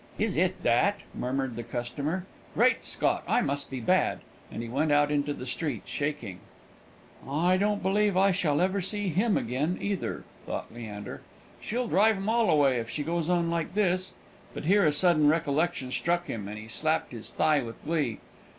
[0.17, 2.25] "Is it that?" murmured the customer.
[2.55, 3.23] "Great Scott!
[3.27, 6.39] I must be bad!" and he went out into the street, shaking.
[7.29, 11.21] "I don't believe I shall ever see him again, either," thought Leander.
[11.59, 14.13] "She'll drive 'em all away if she goes on like this."
[14.55, 18.17] But here a sudden recollection struck him, and he slapped his thigh with glee.